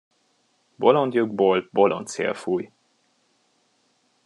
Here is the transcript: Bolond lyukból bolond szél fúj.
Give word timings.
Bolond 0.79 1.13
lyukból 1.13 1.69
bolond 1.71 2.07
szél 2.07 2.33
fúj. 2.33 2.69